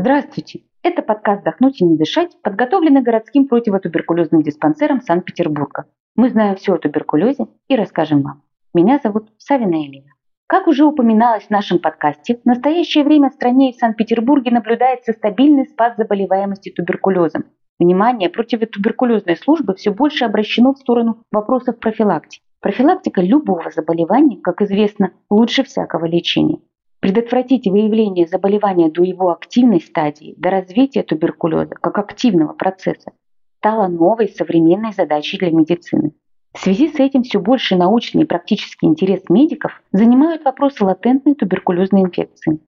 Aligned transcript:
Здравствуйте! 0.00 0.60
Это 0.82 1.02
подкаст 1.02 1.44
«Дохнуть 1.44 1.82
и 1.82 1.84
не 1.84 1.98
дышать», 1.98 2.30
подготовленный 2.42 3.02
городским 3.02 3.46
противотуберкулезным 3.46 4.40
диспансером 4.40 5.02
Санкт-Петербурга. 5.02 5.84
Мы 6.16 6.30
знаем 6.30 6.56
все 6.56 6.72
о 6.72 6.78
туберкулезе 6.78 7.48
и 7.68 7.76
расскажем 7.76 8.22
вам. 8.22 8.40
Меня 8.72 8.98
зовут 9.02 9.28
Савина 9.36 9.74
Элина. 9.74 10.08
Как 10.46 10.68
уже 10.68 10.86
упоминалось 10.86 11.44
в 11.44 11.50
нашем 11.50 11.80
подкасте, 11.80 12.40
в 12.42 12.46
настоящее 12.46 13.04
время 13.04 13.28
в 13.28 13.34
стране 13.34 13.68
и 13.68 13.72
в 13.74 13.76
Санкт-Петербурге 13.76 14.52
наблюдается 14.52 15.12
стабильный 15.12 15.66
спад 15.66 15.98
заболеваемости 15.98 16.70
туберкулезом. 16.70 17.44
Внимание 17.78 18.30
противотуберкулезной 18.30 19.36
службы 19.36 19.74
все 19.74 19.90
больше 19.90 20.24
обращено 20.24 20.72
в 20.72 20.78
сторону 20.78 21.24
вопросов 21.30 21.78
профилактики. 21.78 22.42
Профилактика 22.60 23.20
любого 23.20 23.70
заболевания, 23.70 24.38
как 24.42 24.62
известно, 24.62 25.12
лучше 25.28 25.62
всякого 25.62 26.06
лечения. 26.06 26.60
Предотвратить 27.00 27.66
выявление 27.66 28.26
заболевания 28.26 28.90
до 28.90 29.02
его 29.02 29.30
активной 29.30 29.80
стадии, 29.80 30.34
до 30.36 30.50
развития 30.50 31.02
туберкулеза 31.02 31.74
как 31.76 31.96
активного 31.96 32.52
процесса, 32.52 33.12
стало 33.58 33.88
новой 33.88 34.28
современной 34.28 34.92
задачей 34.92 35.38
для 35.38 35.50
медицины. 35.50 36.12
В 36.52 36.58
связи 36.58 36.88
с 36.88 36.96
этим 36.98 37.22
все 37.22 37.40
больше 37.40 37.76
научный 37.76 38.22
и 38.22 38.26
практический 38.26 38.86
интерес 38.86 39.22
медиков 39.30 39.80
занимают 39.92 40.44
вопросы 40.44 40.84
латентной 40.84 41.34
туберкулезной 41.34 42.02
инфекции. 42.02 42.60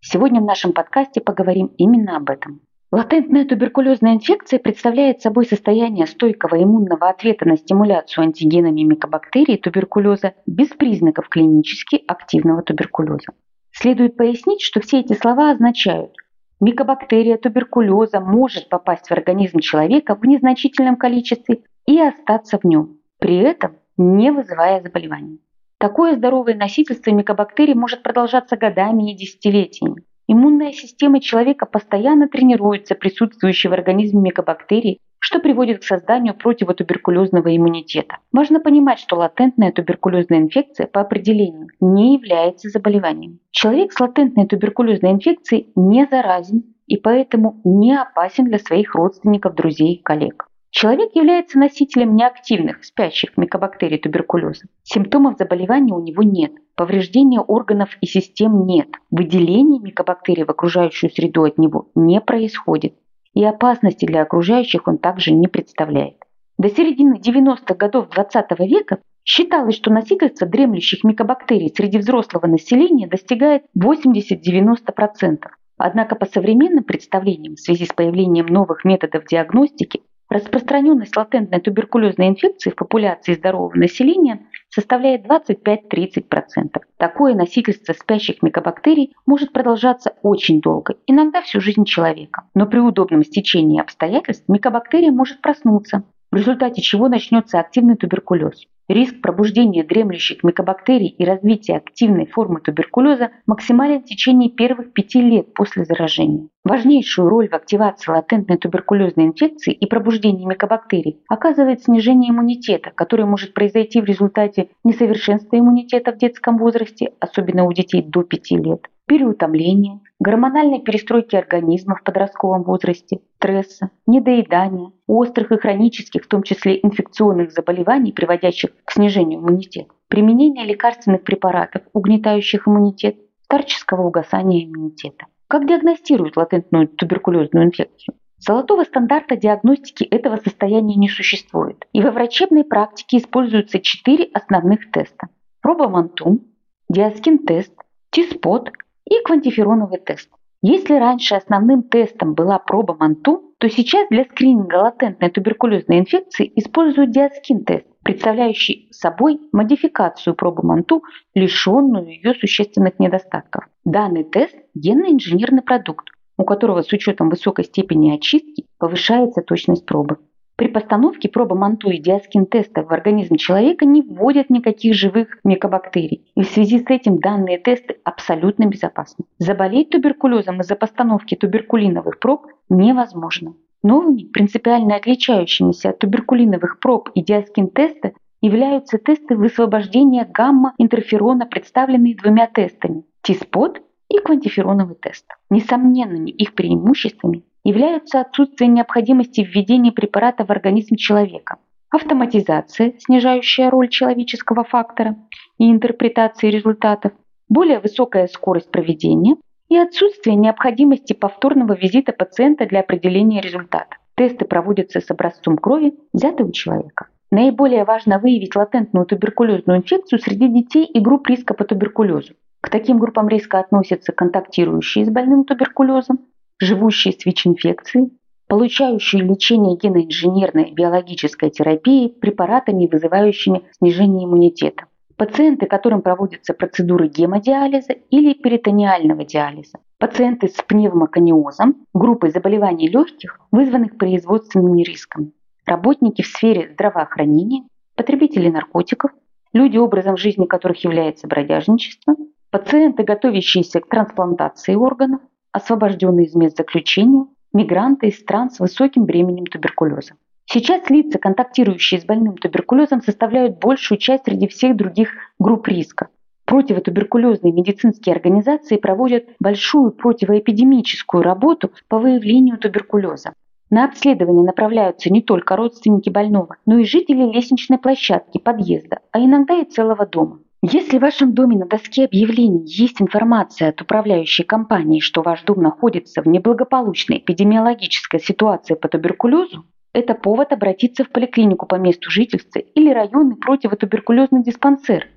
Сегодня 0.00 0.40
в 0.40 0.44
нашем 0.44 0.72
подкасте 0.72 1.20
поговорим 1.20 1.72
именно 1.76 2.16
об 2.16 2.30
этом. 2.30 2.60
Латентная 2.92 3.44
туберкулезная 3.44 4.14
инфекция 4.14 4.58
представляет 4.58 5.20
собой 5.20 5.46
состояние 5.46 6.06
стойкого 6.06 6.62
иммунного 6.62 7.08
ответа 7.08 7.46
на 7.46 7.56
стимуляцию 7.56 8.24
антигенами 8.24 8.82
микобактерий 8.82 9.56
туберкулеза 9.56 10.34
без 10.46 10.68
признаков 10.68 11.28
клинически 11.28 12.02
активного 12.06 12.62
туберкулеза. 12.62 13.32
Следует 13.80 14.16
пояснить, 14.16 14.60
что 14.60 14.80
все 14.80 15.00
эти 15.00 15.14
слова 15.14 15.52
означают 15.52 16.12
микобактерия 16.60 17.38
туберкулеза 17.38 18.20
может 18.20 18.68
попасть 18.68 19.06
в 19.06 19.12
организм 19.12 19.60
человека 19.60 20.14
в 20.14 20.24
незначительном 20.24 20.96
количестве 20.96 21.62
и 21.86 21.98
остаться 21.98 22.58
в 22.58 22.64
нем, 22.64 22.98
при 23.18 23.38
этом 23.38 23.76
не 23.96 24.30
вызывая 24.32 24.82
заболевания. 24.82 25.38
Такое 25.78 26.14
здоровое 26.14 26.54
носительство 26.54 27.10
микобактерий 27.10 27.72
может 27.72 28.02
продолжаться 28.02 28.58
годами 28.58 29.12
и 29.12 29.16
десятилетиями. 29.16 30.04
Иммунная 30.32 30.70
система 30.70 31.20
человека 31.20 31.66
постоянно 31.66 32.28
тренируется 32.28 32.94
присутствующей 32.94 33.68
в 33.68 33.72
организме 33.72 34.20
микобактерии 34.20 35.00
что 35.22 35.38
приводит 35.38 35.80
к 35.80 35.84
созданию 35.84 36.34
противотуберкулезного 36.34 37.54
иммунитета. 37.54 38.16
Важно 38.32 38.58
понимать, 38.58 38.98
что 38.98 39.16
латентная 39.16 39.70
туберкулезная 39.70 40.38
инфекция 40.38 40.86
по 40.86 41.02
определению 41.02 41.68
не 41.78 42.14
является 42.14 42.70
заболеванием. 42.70 43.38
Человек 43.50 43.92
с 43.92 44.00
латентной 44.00 44.46
туберкулезной 44.46 45.10
инфекцией 45.10 45.72
не 45.76 46.06
заразен 46.06 46.74
и 46.86 46.96
поэтому 46.96 47.60
не 47.64 47.94
опасен 48.00 48.46
для 48.46 48.58
своих 48.58 48.94
родственников, 48.94 49.54
друзей 49.54 49.96
и 49.96 50.02
коллег. 50.02 50.49
Человек 50.70 51.10
является 51.14 51.58
носителем 51.58 52.16
неактивных, 52.16 52.84
спящих 52.84 53.36
микобактерий 53.36 53.98
туберкулеза. 53.98 54.66
Симптомов 54.82 55.36
заболевания 55.38 55.94
у 55.94 56.02
него 56.02 56.22
нет, 56.22 56.52
повреждения 56.76 57.40
органов 57.40 57.90
и 58.00 58.06
систем 58.06 58.66
нет, 58.66 58.88
выделение 59.10 59.80
микобактерий 59.80 60.44
в 60.44 60.50
окружающую 60.50 61.10
среду 61.10 61.44
от 61.44 61.58
него 61.58 61.88
не 61.94 62.20
происходит 62.20 62.94
и 63.34 63.44
опасности 63.44 64.06
для 64.06 64.22
окружающих 64.22 64.86
он 64.86 64.98
также 64.98 65.32
не 65.32 65.48
представляет. 65.48 66.16
До 66.58 66.68
середины 66.68 67.14
90-х 67.14 67.74
годов 67.74 68.08
XX 68.08 68.44
-го 68.50 68.66
века 68.66 68.98
считалось, 69.24 69.76
что 69.76 69.90
носительство 69.90 70.46
дремлющих 70.46 71.04
микобактерий 71.04 71.72
среди 71.74 71.98
взрослого 71.98 72.46
населения 72.46 73.06
достигает 73.06 73.62
80-90%. 73.78 75.44
Однако 75.78 76.16
по 76.16 76.26
современным 76.26 76.84
представлениям 76.84 77.54
в 77.54 77.60
связи 77.60 77.86
с 77.86 77.92
появлением 77.92 78.46
новых 78.46 78.84
методов 78.84 79.24
диагностики 79.24 80.02
Распространенность 80.30 81.16
латентной 81.16 81.60
туберкулезной 81.60 82.28
инфекции 82.28 82.70
в 82.70 82.76
популяции 82.76 83.34
здорового 83.34 83.74
населения 83.74 84.46
составляет 84.68 85.26
25-30%. 85.26 86.80
Такое 86.98 87.34
носительство 87.34 87.92
спящих 87.92 88.40
микобактерий 88.40 89.12
может 89.26 89.52
продолжаться 89.52 90.14
очень 90.22 90.60
долго, 90.60 90.94
иногда 91.08 91.42
всю 91.42 91.60
жизнь 91.60 91.84
человека. 91.84 92.44
Но 92.54 92.66
при 92.66 92.78
удобном 92.78 93.24
стечении 93.24 93.80
обстоятельств 93.80 94.48
микобактерия 94.48 95.10
может 95.10 95.42
проснуться, 95.42 96.04
в 96.30 96.36
результате 96.36 96.80
чего 96.80 97.08
начнется 97.08 97.58
активный 97.58 97.96
туберкулез. 97.96 98.66
Риск 98.88 99.20
пробуждения 99.20 99.84
дремлющих 99.84 100.42
микобактерий 100.42 101.06
и 101.06 101.24
развития 101.24 101.76
активной 101.76 102.26
формы 102.26 102.60
туберкулеза 102.60 103.30
максимален 103.46 104.00
в 104.00 104.04
течение 104.04 104.50
первых 104.50 104.92
пяти 104.92 105.20
лет 105.20 105.54
после 105.54 105.84
заражения. 105.84 106.48
Важнейшую 106.64 107.28
роль 107.28 107.48
в 107.48 107.54
активации 107.54 108.10
латентной 108.10 108.58
туберкулезной 108.58 109.26
инфекции 109.26 109.72
и 109.72 109.86
пробуждении 109.86 110.44
микобактерий 110.44 111.20
оказывает 111.28 111.84
снижение 111.84 112.32
иммунитета, 112.32 112.90
которое 112.92 113.26
может 113.26 113.54
произойти 113.54 114.00
в 114.00 114.06
результате 114.06 114.70
несовершенства 114.82 115.56
иммунитета 115.56 116.10
в 116.10 116.18
детском 116.18 116.58
возрасте, 116.58 117.12
особенно 117.20 117.66
у 117.66 117.72
детей 117.72 118.02
до 118.02 118.24
5 118.24 118.50
лет, 118.52 118.90
переутомления, 119.06 120.00
гормональной 120.20 120.80
перестройки 120.80 121.34
организма 121.34 121.96
в 121.96 122.04
подростковом 122.04 122.62
возрасте, 122.62 123.20
стресса, 123.36 123.90
недоедания, 124.06 124.92
острых 125.06 125.50
и 125.50 125.56
хронических, 125.56 126.24
в 126.24 126.28
том 126.28 126.42
числе 126.42 126.78
инфекционных 126.82 127.50
заболеваний, 127.50 128.12
приводящих 128.12 128.70
к 128.84 128.92
снижению 128.92 129.40
иммунитета, 129.40 129.92
применение 130.08 130.64
лекарственных 130.66 131.24
препаратов, 131.24 131.82
угнетающих 131.94 132.68
иммунитет, 132.68 133.16
старческого 133.44 134.06
угасания 134.06 134.64
иммунитета. 134.64 135.26
Как 135.48 135.66
диагностируют 135.66 136.36
латентную 136.36 136.86
туберкулезную 136.86 137.66
инфекцию? 137.66 138.14
Золотого 138.38 138.84
стандарта 138.84 139.36
диагностики 139.36 140.04
этого 140.04 140.36
состояния 140.36 140.94
не 140.94 141.08
существует, 141.08 141.86
и 141.92 142.00
во 142.00 142.10
врачебной 142.10 142.64
практике 142.64 143.18
используются 143.18 143.80
четыре 143.80 144.28
основных 144.32 144.90
теста. 144.90 145.28
Проба 145.60 145.88
Мантум, 145.88 146.46
диаскин-тест, 146.88 147.72
Т-СПОТ 148.10 148.70
и 149.10 149.22
квантифероновый 149.22 149.98
тест. 149.98 150.30
Если 150.62 150.94
раньше 150.94 151.34
основным 151.34 151.82
тестом 151.82 152.34
была 152.34 152.58
проба 152.58 152.94
МАНТУ, 152.94 153.54
то 153.58 153.68
сейчас 153.68 154.08
для 154.08 154.24
скрининга 154.24 154.76
латентной 154.76 155.30
туберкулезной 155.30 155.98
инфекции 155.98 156.50
используют 156.54 157.10
диаскин-тест, 157.10 157.86
представляющий 158.02 158.88
собой 158.90 159.38
модификацию 159.52 160.34
пробы 160.34 160.62
МАНТУ, 160.66 161.02
лишенную 161.34 162.06
ее 162.08 162.34
существенных 162.34 162.98
недостатков. 162.98 163.68
Данный 163.84 164.24
тест– 164.24 164.56
генно-инженерный 164.74 165.62
продукт, 165.62 166.08
у 166.36 166.44
которого 166.44 166.82
с 166.82 166.92
учетом 166.92 167.30
высокой 167.30 167.64
степени 167.64 168.14
очистки 168.14 168.66
повышается 168.78 169.42
точность 169.42 169.86
пробы. 169.86 170.18
При 170.60 170.68
постановке 170.68 171.30
пробы 171.30 171.56
манту 171.56 171.88
и 171.88 171.96
диаскин-теста 171.96 172.82
в 172.82 172.92
организм 172.92 173.36
человека 173.36 173.86
не 173.86 174.02
вводят 174.02 174.50
никаких 174.50 174.92
живых 174.92 175.38
микобактерий. 175.42 176.30
И 176.34 176.42
в 176.42 176.48
связи 176.48 176.80
с 176.80 176.84
этим 176.90 177.16
данные 177.16 177.56
тесты 177.56 177.96
абсолютно 178.04 178.66
безопасны. 178.66 179.24
Заболеть 179.38 179.88
туберкулезом 179.88 180.60
из-за 180.60 180.76
постановки 180.76 181.34
туберкулиновых 181.34 182.18
проб 182.18 182.46
невозможно. 182.68 183.54
Новыми, 183.82 184.24
принципиально 184.24 184.96
отличающимися 184.96 185.88
от 185.88 185.98
туберкулиновых 186.00 186.78
проб 186.78 187.08
и 187.14 187.22
диаскин-теста 187.22 188.12
являются 188.42 188.98
тесты 188.98 189.36
высвобождения 189.36 190.28
гамма-интерферона, 190.30 191.46
представленные 191.46 192.14
двумя 192.14 192.46
тестами– 192.46 193.04
ТИСПОТ 193.22 193.80
и 194.10 194.18
квантифероновый 194.18 194.96
тест. 194.96 195.24
Несомненными 195.48 196.28
их 196.28 196.54
преимуществами 196.54 197.44
являются 197.64 198.20
отсутствие 198.20 198.68
необходимости 198.68 199.40
введения 199.40 199.92
препарата 199.92 200.44
в 200.44 200.50
организм 200.50 200.96
человека, 200.96 201.56
автоматизация, 201.90 202.94
снижающая 202.98 203.70
роль 203.70 203.88
человеческого 203.88 204.64
фактора 204.64 205.16
и 205.58 205.70
интерпретации 205.70 206.50
результатов, 206.50 207.12
более 207.48 207.80
высокая 207.80 208.26
скорость 208.28 208.70
проведения 208.70 209.36
и 209.68 209.76
отсутствие 209.76 210.36
необходимости 210.36 211.12
повторного 211.12 211.74
визита 211.74 212.12
пациента 212.12 212.66
для 212.66 212.80
определения 212.80 213.40
результата. 213.40 213.96
Тесты 214.16 214.44
проводятся 214.44 215.00
с 215.00 215.10
образцом 215.10 215.56
крови, 215.56 215.94
взятым 216.12 216.48
у 216.48 216.52
человека. 216.52 217.08
Наиболее 217.30 217.84
важно 217.84 218.18
выявить 218.18 218.56
латентную 218.56 219.06
туберкулезную 219.06 219.78
инфекцию 219.78 220.18
среди 220.18 220.48
детей 220.48 220.84
и 220.84 220.98
групп 220.98 221.28
риска 221.28 221.54
по 221.54 221.64
туберкулезу. 221.64 222.34
К 222.60 222.68
таким 222.68 222.98
группам 222.98 223.28
риска 223.28 223.60
относятся 223.60 224.12
контактирующие 224.12 225.06
с 225.06 225.08
больным 225.08 225.44
туберкулезом, 225.44 226.18
живущие 226.60 227.14
с 227.14 227.24
ВИЧ-инфекцией, 227.24 228.10
получающие 228.46 229.22
лечение 229.22 229.76
геноинженерной 229.76 230.72
биологической 230.72 231.50
терапии 231.50 232.08
препаратами, 232.08 232.88
вызывающими 232.90 233.62
снижение 233.78 234.26
иммунитета. 234.26 234.84
Пациенты, 235.16 235.66
которым 235.66 236.02
проводятся 236.02 236.54
процедуры 236.54 237.08
гемодиализа 237.08 237.92
или 238.10 238.32
перитониального 238.32 239.24
диализа. 239.24 239.78
Пациенты 239.98 240.48
с 240.48 240.62
пневмокониозом, 240.66 241.84
группой 241.92 242.30
заболеваний 242.30 242.88
легких, 242.88 243.38
вызванных 243.52 243.98
производственными 243.98 244.82
рисками. 244.82 245.32
Работники 245.66 246.22
в 246.22 246.26
сфере 246.26 246.70
здравоохранения, 246.72 247.64
потребители 247.96 248.48
наркотиков, 248.48 249.10
люди, 249.52 249.76
образом 249.76 250.16
жизни 250.16 250.46
которых 250.46 250.82
является 250.84 251.28
бродяжничество, 251.28 252.16
пациенты, 252.50 253.04
готовящиеся 253.04 253.80
к 253.80 253.88
трансплантации 253.88 254.74
органов, 254.74 255.20
освобожденные 255.52 256.26
из 256.26 256.34
мест 256.34 256.56
заключения, 256.56 257.26
мигранты 257.52 258.08
из 258.08 258.18
стран 258.18 258.50
с 258.50 258.60
высоким 258.60 259.04
бременем 259.04 259.46
туберкулеза. 259.46 260.14
Сейчас 260.46 260.90
лица, 260.90 261.18
контактирующие 261.18 262.00
с 262.00 262.04
больным 262.04 262.36
туберкулезом, 262.36 263.02
составляют 263.02 263.58
большую 263.58 263.98
часть 263.98 264.24
среди 264.24 264.48
всех 264.48 264.76
других 264.76 265.10
групп 265.38 265.68
риска. 265.68 266.08
Противотуберкулезные 266.44 267.52
медицинские 267.52 268.16
организации 268.16 268.76
проводят 268.76 269.26
большую 269.38 269.92
противоэпидемическую 269.92 271.22
работу 271.22 271.70
по 271.86 272.00
выявлению 272.00 272.58
туберкулеза. 272.58 273.34
На 273.70 273.84
обследование 273.84 274.44
направляются 274.44 275.12
не 275.12 275.22
только 275.22 275.54
родственники 275.54 276.10
больного, 276.10 276.56
но 276.66 276.78
и 276.78 276.84
жители 276.84 277.22
лестничной 277.32 277.78
площадки, 277.78 278.38
подъезда, 278.38 278.98
а 279.12 279.20
иногда 279.20 279.54
и 279.54 279.64
целого 279.64 280.04
дома. 280.06 280.40
Если 280.62 280.98
в 280.98 281.00
вашем 281.00 281.32
доме 281.32 281.56
на 281.56 281.64
доске 281.64 282.04
объявлений 282.04 282.62
есть 282.66 283.00
информация 283.00 283.70
от 283.70 283.80
управляющей 283.80 284.44
компании, 284.44 285.00
что 285.00 285.22
ваш 285.22 285.42
дом 285.44 285.62
находится 285.62 286.20
в 286.20 286.26
неблагополучной 286.26 287.16
эпидемиологической 287.16 288.20
ситуации 288.20 288.74
по 288.74 288.86
туберкулезу, 288.88 289.64
это 289.94 290.12
повод 290.12 290.52
обратиться 290.52 291.04
в 291.04 291.10
поликлинику 291.10 291.66
по 291.66 291.76
месту 291.76 292.10
жительства 292.10 292.58
или 292.58 292.90
районный 292.90 293.36
противотуберкулезный 293.36 294.42
диспансер 294.42 295.08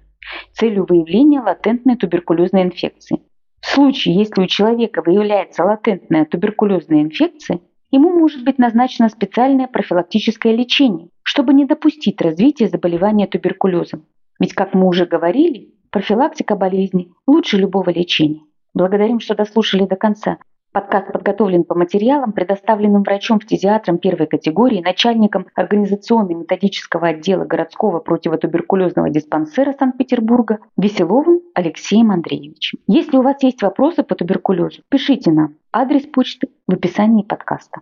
целью 0.54 0.86
выявления 0.88 1.42
латентной 1.42 1.98
туберкулезной 1.98 2.64
инфекции. 2.64 3.20
В 3.60 3.68
случае, 3.68 4.16
если 4.16 4.42
у 4.42 4.48
человека 4.48 5.02
выявляется 5.06 5.66
латентная 5.66 6.24
туберкулезная 6.24 7.02
инфекция, 7.02 7.60
ему 7.92 8.18
может 8.18 8.46
быть 8.46 8.60
назначено 8.60 9.10
специальное 9.10 9.68
профилактическое 9.68 10.56
лечение, 10.56 11.10
чтобы 11.22 11.54
не 11.54 11.66
допустить 11.66 12.22
развития 12.22 12.70
заболевания 12.70 13.28
туберкулезом. 13.28 14.06
Ведь, 14.40 14.54
как 14.54 14.74
мы 14.74 14.88
уже 14.88 15.06
говорили, 15.06 15.74
профилактика 15.90 16.56
болезни 16.56 17.12
лучше 17.28 17.58
любого 17.58 17.90
лечения. 17.90 18.42
Благодарим, 18.74 19.20
что 19.20 19.36
дослушали 19.36 19.86
до 19.86 19.96
конца. 19.96 20.38
Подкаст 20.72 21.12
подготовлен 21.12 21.66
по 21.66 21.76
материалам, 21.76 22.32
предоставленным 22.32 23.04
врачом-фтизиатром 23.04 24.00
первой 24.00 24.26
категории, 24.26 24.82
начальником 24.82 25.46
организационно-методического 25.54 27.10
отдела 27.10 27.46
городского 27.46 28.00
противотуберкулезного 28.00 29.12
диспансера 29.12 29.74
Санкт-Петербурга 29.78 30.58
Веселовым 30.76 31.42
Алексеем 31.54 32.10
Андреевичем. 32.10 32.80
Если 32.88 33.16
у 33.18 33.22
вас 33.22 33.44
есть 33.44 33.62
вопросы 33.62 34.02
по 34.02 34.16
туберкулезу, 34.16 34.82
пишите 34.90 35.32
нам. 35.32 35.58
Адрес 35.72 36.08
почты 36.08 36.48
в 36.68 36.74
описании 36.74 37.24
подкаста. 37.24 37.82